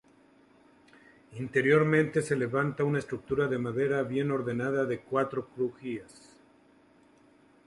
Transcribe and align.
Interiormente 1.35 2.23
se 2.23 2.35
levanta 2.35 2.83
una 2.83 2.97
estructura 2.97 3.47
de 3.47 3.59
madera 3.59 4.01
bien 4.01 4.31
ordenada 4.31 4.85
de 4.85 5.01
cuatro 5.01 5.47
crujías. 5.49 6.41